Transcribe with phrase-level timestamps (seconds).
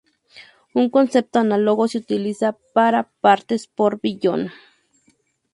[0.79, 4.41] Un concepto análogo se utiliza para: "partes por billón".